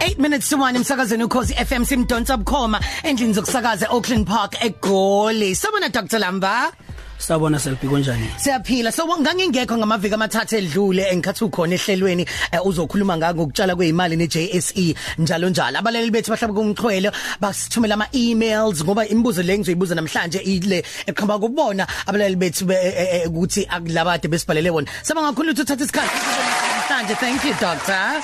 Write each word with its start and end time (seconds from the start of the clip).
8 0.00 0.18
minutes 0.18 0.48
to 0.50 0.56
1 0.56 0.76
emsakazweni 0.76 1.24
ukhosi 1.24 1.54
FM 1.54 1.84
simdonsa 1.84 2.36
bukhoma. 2.36 2.80
Endlini 3.04 3.34
zokusakaza 3.34 3.88
Auckland 3.90 4.26
Park 4.26 4.54
eGoli. 4.64 5.54
Sabona 5.54 5.88
Dr 5.90 6.18
Lamba? 6.18 6.72
Sabona 7.18 7.58
selibhi 7.58 7.88
konjani 7.88 8.28
Siyaphila. 8.38 8.92
So 8.92 9.06
ngangingekho 9.06 9.76
ngamaviki 9.76 10.14
amathathu 10.14 10.56
edlule 10.56 11.02
engikhathi 11.12 11.44
ukhona 11.44 11.74
ehlelweni 11.74 12.26
eh, 12.52 12.60
uzokhuluma 12.66 13.16
ngako 13.16 13.42
ukutshala 13.42 13.76
kweimali 13.76 14.16
neJSE 14.16 14.94
njalo 15.18 15.48
njalo. 15.50 15.78
Abaleli 15.78 16.10
bethu 16.10 16.30
bahlaba 16.30 16.54
kumxhwele 16.54 17.10
basithumela 17.40 17.94
ama 17.94 18.06
emails 18.12 18.84
ngoba 18.84 19.06
imibuzo 19.08 19.42
le 19.42 19.58
ngizoyibuza 19.58 19.94
namhlanje 19.94 20.38
ile 20.38 20.84
eqhamba 21.06 21.38
kubona 21.38 21.86
abaleli 22.06 22.36
bethu 22.36 22.64
be- 22.66 22.74
eh, 22.74 22.94
eh, 22.96 23.22
eh, 23.22 23.28
ukuthi 23.30 23.66
akulabade 23.68 24.28
besibhalele 24.28 24.70
bona 24.70 24.86
sabanga 25.02 25.28
kakhulu 25.32 25.50
ukuthi 25.50 25.62
uthathe 25.62 25.84
isikhathi. 25.84 26.18
Namhlanje 26.88 27.14
thank 27.18 27.44
you 27.44 27.54
doctor. 27.60 28.22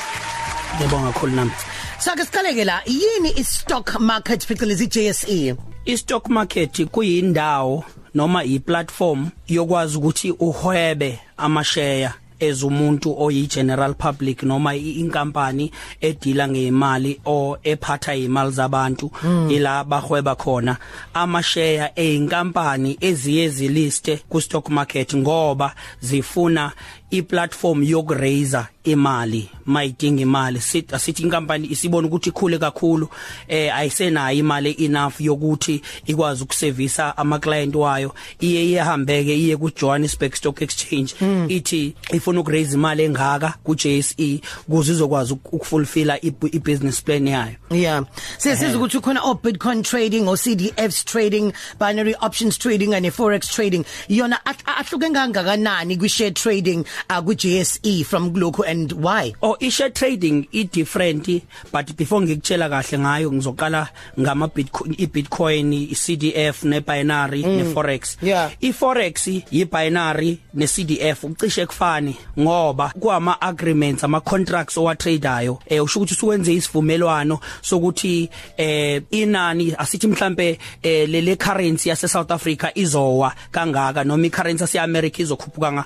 Ngiyabonga 0.77 1.12
kakhulu 1.12 1.32
nami. 1.36 1.50
Sake 1.98 2.25
siqaleke 2.25 2.64
la 2.64 2.82
yini 2.86 3.30
i-stock 3.36 4.00
market 4.00 4.46
phecelezi 4.46 4.86
JSE 4.86 5.54
istock 5.85 6.29
market 6.29 6.85
kuyindawo 6.90 7.85
noma 8.14 8.44
iplatform 8.44 9.29
yokwazi 9.49 9.96
ukuthi 9.99 10.30
uhwebe 10.30 11.18
amashare 11.36 12.11
ezumuntu 12.40 13.14
oyi 13.22 13.46
general 13.46 13.94
public 13.94 14.43
noma 14.43 14.75
i- 14.76 14.90
inkampani 15.00 15.71
edila 16.00 16.49
ngeimali 16.49 17.21
o 17.27 17.57
ephatha 17.63 18.14
imali 18.14 18.50
zabantu 18.50 19.11
ila 19.50 19.85
bahweba 19.85 20.35
khona. 20.35 20.77
Amashare 21.14 21.93
einkampani 21.96 22.96
eziye 23.00 23.49
ziliste 23.49 24.16
ku 24.29 24.41
stock 24.41 24.68
market 24.68 25.14
ngoba 25.16 25.75
zifuna 26.00 26.72
iplatform 27.11 27.82
yokuraiser 27.82 28.66
imali 28.84 29.48
mayidinga 29.66 30.22
imali. 30.22 30.61
Sithi 30.61 30.94
asithi 30.94 31.22
inkampani 31.22 31.68
isibona 31.70 32.06
ukuthi 32.08 32.28
ikhule 32.30 32.58
kakhulu 32.58 33.08
eh 33.48 33.77
ayisenayo 33.77 34.38
imali 34.38 34.70
enough 34.84 35.20
yokuthi 35.20 35.82
ikwazi 36.06 36.42
ukuservisa 36.42 37.16
ama 37.16 37.38
client 37.38 37.74
wayo. 37.74 38.14
Iye 38.41 38.70
ihambeke 38.72 39.34
iye 39.36 39.56
ku 39.56 39.70
Johannesburg 39.70 40.34
Stock 40.34 40.62
Exchange. 40.62 41.14
Ithi 41.48 41.94
ifuna 42.12 42.41
ukuraise 42.41 42.74
imali 42.74 43.02
engaka 43.04 43.54
ku 43.64 43.74
JSE 43.74 44.41
ukuze 44.68 44.92
izokwazi 44.92 45.32
uk- 45.34 45.52
ukufulfilla 45.52 46.20
i- 46.24 46.32
i-business 46.52 47.02
plan 47.02 47.26
yayo. 47.28 47.56
Yeah. 47.70 48.04
Sesiza 48.38 48.76
ukuthi 48.76 49.00
khona 49.00 49.20
o 49.24 49.34
Bitcoin 49.34 49.82
trading 49.82 50.28
o 50.28 50.36
CDFs 50.36 51.04
trading, 51.04 51.52
binary 51.78 52.14
options 52.20 52.58
trading 52.58 52.94
and 52.94 53.06
forex 53.12 53.48
trading. 53.48 53.84
Yona 54.08 54.38
ahl- 54.44 54.64
ahluke 54.66 55.10
kangakanani 55.12 55.96
kwi 55.98 56.08
share 56.08 56.30
trading 56.30 56.84
uh, 57.10 57.20
ku 57.20 57.34
JSE 57.34 58.04
from 58.04 58.30
Gloco 58.32 58.64
and 58.75 58.92
why? 58.92 59.33
Oh 59.42 59.56
i-share 59.62 59.91
trading 59.91 60.47
i 60.53 60.62
different 60.64 61.27
but 61.72 61.97
before 61.97 62.20
ngikutshela 62.22 62.69
kahle 62.69 62.98
ngayo 62.98 63.33
ngizoqala 63.33 63.89
ngama 64.20 64.48
Bitcoin 64.48 64.94
iBitcoin 64.98 65.72
iCDF 65.94 66.64
nebinary 66.64 67.42
neforex 67.42 68.16
Yeah. 68.22 68.50
iforex 68.61 69.28
yibinary 69.50 70.39
neCDF 70.55 71.25
ucishe 71.25 71.66
kufani 71.66 72.16
ngoba 72.39 72.92
kwama 73.00 73.41
agreements 73.41 74.05
ama 74.05 74.20
contracts 74.20 74.77
owa 74.78 74.94
tradeayo 74.97 75.59
eh 75.66 75.84
usho 75.84 76.00
ukuthi 76.00 76.14
usuwenze 76.14 76.55
isivumelwano 76.55 77.38
sokuthi 77.62 78.31
eh 78.56 79.03
inani 79.11 79.75
asithi 79.78 80.06
mhlambe 80.06 80.59
eh 80.83 81.09
lele 81.09 81.36
currency 81.36 81.88
yase 81.88 82.09
South 82.09 82.31
Africa 82.31 82.70
izowa 82.75 83.34
kangaka 83.50 84.05
noma 84.05 84.27
icurrency 84.27 84.62
yase 84.62 84.81
America 84.81 85.19
izokhuphuka 85.22 85.72
nga 85.72 85.84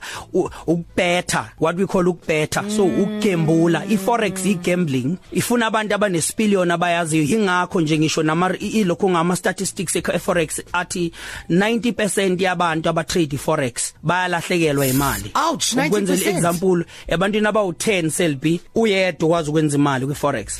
ukubetha 0.66 1.50
what 1.58 1.76
we 1.76 1.86
call 1.86 2.08
ukubetha 2.08 2.64
so 2.78 2.84
ukugembula 2.84 3.84
iforex 3.86 4.46
igambling 4.46 5.16
ifuna 5.32 5.66
abantu 5.66 5.94
abanesipillion 5.94 6.70
abayaziyo. 6.70 7.38
Ingakho 7.38 7.80
nje 7.80 7.98
ngisho 7.98 8.22
nama 8.22 8.56
ilokho 8.58 9.10
ngama 9.10 9.36
statistics 9.36 9.96
eforex 9.96 10.62
athi 10.72 11.12
90% 11.50 12.42
yabantu 12.42 12.88
aba 12.88 13.04
trade 13.04 13.38
forex 13.38 13.94
bayalahlekelwa 14.02 14.86
imali. 14.86 15.30
Ouch, 15.34 15.74
90%. 15.74 15.86
ukwenzela 15.86 16.30
example 16.30 16.84
ebantwini 17.08 17.46
abawu 17.46 17.72
10 17.72 18.10
selbi 18.10 18.60
uyedwa 18.74 19.28
kwazi 19.28 19.50
ukwenza 19.50 19.76
imali 19.76 20.06
kwi 20.06 20.14
forex 20.14 20.58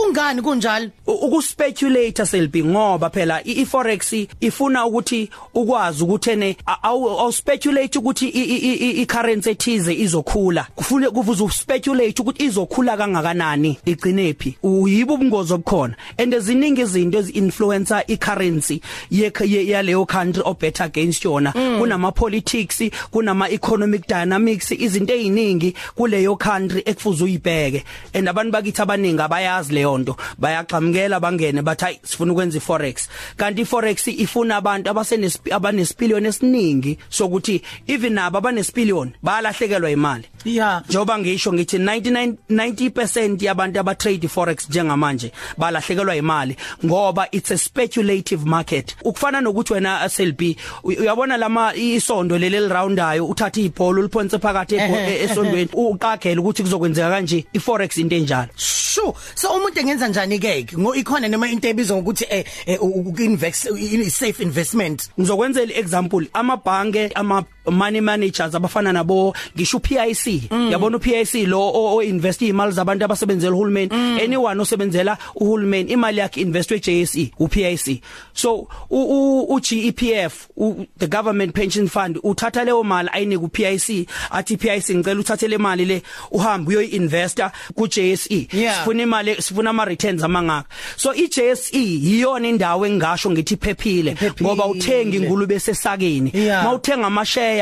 Kungani 0.00 0.42
kunjalo? 0.42 0.90
U- 1.06 1.12
ukuspeculate 1.12 2.26
selbi 2.26 2.64
ngoba 2.64 3.10
phela 3.10 3.40
i- 3.44 3.52
iforex 3.62 4.12
ifuna 4.40 4.86
ukuthi 4.86 5.30
ukwazi 5.54 6.04
ukuthi 6.04 6.30
ene 6.30 6.56
awu 6.82 7.10
awu 7.20 7.32
speculate 7.32 7.98
ukuthi 7.98 8.28
i- 8.28 8.44
i- 8.44 8.74
i- 8.90 9.02
i 9.02 9.06
currency 9.06 9.50
ethize 9.50 9.94
izokhula. 9.94 10.66
Kufune 10.76 11.10
kuvuza 11.10 11.44
uspeculate 11.44 12.22
ukuthi 12.22 12.44
izokhula 12.44 12.96
kangakanani? 12.96 13.78
Igcine 13.86 14.34
phi? 14.34 14.56
Uyibo 14.62 15.14
ubungozi 15.14 15.52
obukhona. 15.54 15.96
And 16.18 16.34
eziningi 16.34 16.80
izinto 16.82 17.18
ezi 17.18 17.32
influencer 17.32 18.04
i 18.06 18.16
currency 18.16 18.80
ye 19.10 19.32
ye- 19.46 19.66
yaleyo 19.66 20.04
country 20.06 20.42
obet 20.44 20.80
against 20.80 21.24
yona. 21.24 21.52
Kunama 21.52 22.12
politics 22.12 22.82
kunama 23.10 23.48
economic 23.48 24.06
dynamics 24.06 24.72
izinto 24.72 25.14
eziningi 25.14 25.74
kuleyo 25.96 26.36
country 26.36 26.82
ekufuza 26.84 27.24
uyibheke. 27.24 27.82
And 28.12 28.28
abantu 28.28 28.52
bakithi 28.52 28.82
abaningi 28.82 29.22
abayazi 29.22 29.74
leyo 29.86 29.98
nto 29.98 30.16
bayaqhamukela 30.38 31.20
bangene 31.20 31.62
bathi 31.62 31.84
hayi 31.84 32.00
sifuna 32.02 32.32
ukwenza 32.32 32.58
iforex. 32.58 33.08
Kanti 33.36 33.62
iforex 33.62 34.06
ifuna 34.08 34.56
abantu 34.56 34.90
abasenespi 34.90 35.52
abanesipillion 35.52 36.26
esiningi 36.26 36.98
sokuthi 37.08 37.62
even 37.86 38.12
nabo 38.12 38.38
abanesipillion 38.38 39.12
bayalahlekelwa 39.22 39.90
imali. 39.90 40.24
Yeah. 40.44 40.82
njoba 40.88 41.18
ngisho 41.18 41.52
ngithi 41.52 41.78
99 41.78 42.34
90% 42.50 43.44
yabantu 43.44 43.80
aba 43.80 43.94
trade 43.94 44.28
forex 44.28 44.68
njengamanje 44.68 45.32
balahlekelwa 45.58 46.16
imali 46.16 46.56
ngoba 46.84 47.28
it's 47.32 47.50
a 47.50 47.58
speculative 47.58 48.44
market. 48.46 48.96
Ukufana 49.04 49.40
nokuthi 49.40 49.72
wena 49.72 50.08
SLB 50.08 50.40
uy- 50.84 51.00
uyabona 51.00 51.36
lama 51.36 51.74
isondo 51.74 52.38
leli 52.38 52.60
liroundayo 52.60 53.26
uthatha 53.26 53.60
ibhola 53.60 54.00
uliphonse 54.00 54.38
phakathi 54.38 54.74
ebho- 54.76 54.96
Ehhe, 54.96 55.16
e- 55.16 55.24
esondweni 55.24 55.68
uqakhela 55.72 56.40
ukuthi 56.40 56.62
kuzokwenzeka 56.62 57.10
kanje 57.10 57.46
iforex 57.52 57.96
into 57.98 58.16
enjalo. 58.16 58.48
Sure. 58.56 59.12
So 59.34 59.48
umuntu 59.48 59.75
engenza 59.80 60.08
njani 60.08 60.38
ke? 60.38 60.66
Ikhona 60.94 61.28
noma 61.28 61.48
into 61.48 61.68
ebizwa 61.68 61.96
ngokuthi 61.96 62.24
eh 62.30 62.44
eh, 62.66 62.82
u- 62.82 63.10
u- 63.10 63.22
invest 63.22 63.66
i- 63.78 64.10
safe 64.10 64.42
investment. 64.42 65.08
ngizokwenzela 65.20 65.72
example 65.74 66.26
amabhange 66.32 67.08
ama 67.14 67.44
money 67.70 68.00
managers 68.00 68.54
abafana 68.54 68.92
nabo 68.92 69.34
ngisho 69.56 69.76
uPIC 69.76 70.50
yabona 70.70 70.96
uPIC 70.96 71.34
lo 71.46 71.60
o 71.60 71.96
o 71.96 72.02
invest 72.02 72.42
imali 72.42 72.72
zabantu 72.72 73.04
abasebenzela 73.04 73.54
uhulumeni? 73.54 73.90
Anyone 74.24 74.60
osebenzela 74.62 75.18
uhulumeni 75.34 75.92
imali 75.92 76.18
yakhe 76.18 76.40
investwe 76.40 76.78
JSE 76.80 77.30
uPIC 77.38 78.02
so 78.34 78.68
u- 78.90 79.46
u 79.50 79.54
uGEPF 79.54 80.48
u- 80.56 80.86
the 80.98 81.06
government 81.06 81.54
pension 81.54 81.88
fund 81.88 82.18
uthatha 82.22 82.64
leyo 82.64 82.82
mali 82.84 83.08
ayinike 83.12 83.44
uPIC 83.44 84.08
athi 84.30 84.56
PIC 84.56 84.90
ngicela 84.96 85.20
uthathe 85.20 85.48
le 85.48 85.58
mali 85.58 85.84
le 85.84 86.02
uhambe 86.30 86.68
uyoinvesta 86.76 87.52
kuJSE 87.74 88.48
Yeah. 88.52 88.78
sifuna 88.78 89.02
imali 89.02 89.34
sifuna 89.42 89.70
ama 89.70 89.84
returns 89.84 90.22
amangaka. 90.22 90.68
So 90.96 91.14
iJSE 91.14 91.78
yiyona 91.78 92.48
indawo 92.48 92.86
engasho 92.86 93.30
ngithi 93.30 93.54
iphephile 93.54 94.10
Iphephile. 94.12 94.48
ngoba 94.48 94.66
uthenga 94.66 95.16
ingulube 95.16 95.60
sesakeni. 95.60 96.30
Yeah. 96.34 96.64
mawuthenga 96.64 97.06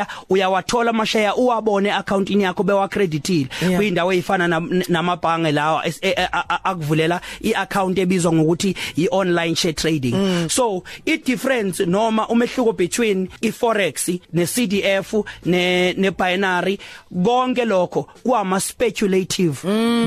amashare 0.01 0.25
uyawathola 0.31 0.91
amashare 0.91 1.31
uwabone 1.37 1.93
accountini 1.93 2.43
yakho 2.43 2.63
bewacreditile 2.63 3.49
kuyindawo 3.77 4.13
ezifana 4.13 4.49
nam- 4.49 4.83
namabhange 4.89 5.53
lawa 5.53 5.87
es- 5.87 5.99
e- 6.03 6.09
e- 6.17 6.29
a- 6.33 6.45
a- 6.49 6.65
akuvulela 6.65 7.21
iaccount 7.41 7.99
ebizwa 7.99 8.33
ngokuthi 8.33 8.77
ionline 8.97 9.55
share 9.57 9.73
trading. 9.75 10.49
So 10.49 10.83
i 11.07 11.17
difference 11.19 11.87
noma 11.87 12.29
umehluko 12.29 12.73
between 12.73 13.29
iforex 13.41 14.09
neCDF 14.33 15.15
ne 15.47 15.93
nebinary 15.93 16.79
konke 17.25 17.65
lokho 17.65 18.09
kwama 18.25 18.61
speculative 18.61 19.65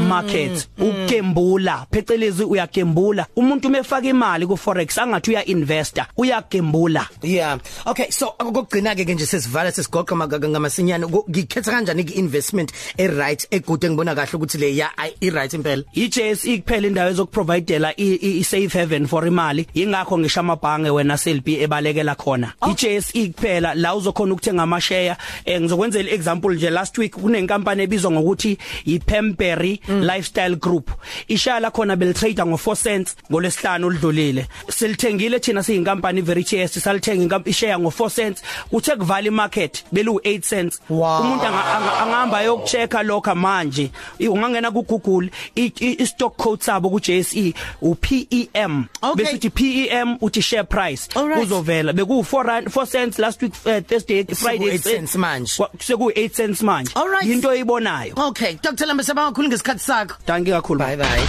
markets. 0.08 0.68
ukugembula 0.80 1.86
phecelezi 1.92 2.44
uyagembula. 2.44 3.26
Umuntu 3.36 3.68
umefaka 3.68 4.08
imali 4.08 4.46
ku 4.48 4.58
forex 4.58 4.98
angathi 4.98 5.32
uya 5.32 5.46
investor 5.46 6.06
uyagembula. 6.18 7.08
Yeah. 7.22 7.60
Okay, 7.86 8.12
so 8.12 8.34
ukugcina 8.40 8.96
ke 8.96 9.06
nje 9.06 9.26
sesivala 9.26 9.72
sesigoqa 9.78 10.16
magaga 10.16 10.50
ngamasinyane 10.50 11.06
Ku- 11.08 11.26
ngikhetha 11.30 11.72
kanjani 11.72 12.04
ke 12.04 12.14
investment 12.18 12.72
e 12.98 13.08
right 13.08 13.48
egood 13.52 13.84
engibona 13.86 14.16
kahle 14.16 14.34
ukuthi 14.38 14.58
le 14.58 14.70
ya 14.76 14.90
i- 14.98 15.14
i 15.22 15.30
right 15.30 15.54
impela. 15.54 15.84
iJSE 15.94 16.58
kuphela 16.62 16.88
indawo 16.88 17.10
ezokuprovidela 17.12 17.94
i 17.98 18.44
safe 18.44 18.74
haven 18.80 19.08
for 19.08 19.28
imali. 19.28 19.68
Ingakho 19.74 20.18
ngisho 20.18 20.40
amabhange 20.40 20.90
wena 20.90 21.18
SLB 21.18 21.48
ebalekela 21.62 22.16
khona. 22.16 22.54
iJSE 22.72 23.28
kuphela 23.34 23.74
la 23.76 23.96
uzokhona 23.96 24.34
ukuthenga 24.34 24.64
ama 24.64 24.82
share 24.82 25.16
eh, 25.46 25.62
ngizokwenzela 25.62 26.10
example 26.12 26.56
nje 26.56 26.70
last 26.70 26.98
week 26.98 27.12
kunenkampani 27.16 27.84
ebizwa 27.84 28.12
ngokuthi 28.12 28.58
iPemberry 28.86 29.80
Lifestyle 29.88 30.56
Group. 30.56 30.92
Ishaya 31.28 31.60
la 31.60 31.72
khona 31.72 31.96
beltrade 31.96 32.42
ngo 32.46 32.58
4 32.58 32.76
cents 32.84 33.16
ngolesihlanu 33.32 33.88
olidlulile 33.88 34.48
silithengile 34.70 35.40
thina 35.40 35.64
siyinkampani 35.64 36.22
Veritas 36.22 36.74
salithenga 36.84 37.24
inkampani 37.24 37.52
ishare 37.52 37.78
ngo 37.80 37.90
4 37.90 38.10
cents. 38.10 38.42
Uthe 38.72 38.96
kuvala 38.96 39.28
imarket. 39.28 39.67
Ipacket 39.68 39.84
belu 39.92 40.20
8 40.24 40.42
cents. 40.44 40.80
Wow. 40.90 41.22
umuntu 41.22 41.46
anga- 41.46 41.76
anga- 41.76 42.00
angahamba 42.02 42.42
yokuchecka 42.42 43.04
lokho 43.04 43.36
manje. 43.36 43.92
Ungangena 44.20 44.72
ku 44.72 44.82
Google 44.84 45.30
i 45.56 45.72
i- 45.80 46.06
stock 46.06 46.38
code 46.38 46.64
sabo 46.64 46.90
ku 46.90 47.00
JSE 47.00 47.54
u 47.82 47.96
PEM 47.96 48.88
Okay. 49.02 49.26
bese 49.26 49.36
uthi 49.38 49.50
PEM 49.50 50.18
uthi 50.22 50.42
share 50.42 50.64
price. 50.64 51.08
Uzovela 51.16 51.94
beku 51.94 52.24
4 52.24 52.44
rand 52.44 52.68
4 52.70 52.86
cents 52.86 53.20
last 53.20 53.42
week 53.42 53.54
uh, 53.66 53.80
Thursday 53.82 54.24
Friday 54.24 54.78
8 54.78 54.84
cents 54.84 55.16
manje. 55.16 55.64
Seku 55.80 56.12
8 56.16 56.34
cents 56.34 56.62
manje. 56.62 56.92
Into 57.24 57.50
oyibonayo. 57.50 58.14
Okay. 58.30 58.58
Dr 58.62 58.86
Lambisa 58.86 59.14
bangakhulu 59.14 59.48
ngesikhathi 59.50 59.80
sakho. 59.80 60.16
Danki 60.26 60.52
kakhulu 60.52 60.80
Bye 60.80 60.96
bye 60.96 61.24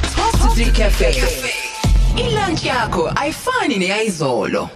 3 0.55 0.73
Cafe. 0.73 1.12
Ilunch 2.17 2.64
yakho 2.64 3.12
ayifani 3.17 3.76
neyizolo. 3.79 4.69